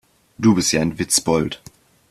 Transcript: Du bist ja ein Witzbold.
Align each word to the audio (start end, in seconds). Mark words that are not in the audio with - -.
Du 0.39 0.55
bist 0.55 0.71
ja 0.71 0.81
ein 0.81 0.97
Witzbold. 0.97 1.61